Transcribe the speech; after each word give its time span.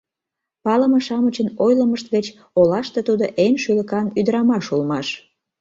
Палыме-шамычын 0.63 1.47
ойлымышт 1.65 2.07
гыч, 2.15 2.25
олаште 2.59 2.99
тудо 3.07 3.25
эн 3.43 3.53
шӱлыкан 3.63 4.05
ӱдырамаш 4.19 4.65
улмаш. 4.73 5.07